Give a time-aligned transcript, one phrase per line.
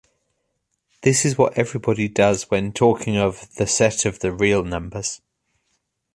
[1.03, 5.21] This is what everybody does when talking of "the" set of the real numbers".